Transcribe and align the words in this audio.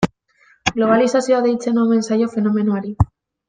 Globalizazioa 0.77 1.43
deitzen 1.49 1.79
omen 1.85 2.05
zaio 2.09 2.33
fenomenoari. 2.35 2.99